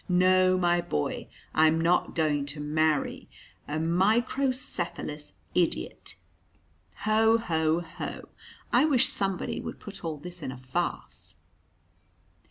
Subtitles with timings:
[0.09, 3.29] No, my boy, I'm not going to marry
[3.67, 6.15] a microcephalous idiot.
[7.03, 7.37] Ho!
[7.37, 7.81] ho!
[7.81, 8.29] ho!
[8.73, 11.35] I wish somebody would put all this in a farce."